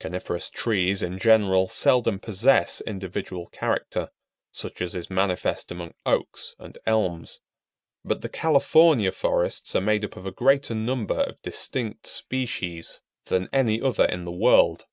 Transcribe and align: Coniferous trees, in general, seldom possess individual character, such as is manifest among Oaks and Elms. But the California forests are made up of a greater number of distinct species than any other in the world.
Coniferous 0.00 0.50
trees, 0.50 1.00
in 1.00 1.16
general, 1.20 1.68
seldom 1.68 2.18
possess 2.18 2.80
individual 2.80 3.46
character, 3.46 4.10
such 4.50 4.82
as 4.82 4.96
is 4.96 5.08
manifest 5.08 5.70
among 5.70 5.94
Oaks 6.04 6.56
and 6.58 6.76
Elms. 6.86 7.38
But 8.04 8.20
the 8.20 8.28
California 8.28 9.12
forests 9.12 9.76
are 9.76 9.80
made 9.80 10.04
up 10.04 10.16
of 10.16 10.26
a 10.26 10.32
greater 10.32 10.74
number 10.74 11.20
of 11.20 11.40
distinct 11.40 12.08
species 12.08 13.00
than 13.26 13.48
any 13.52 13.80
other 13.80 14.06
in 14.06 14.24
the 14.24 14.32
world. 14.32 14.86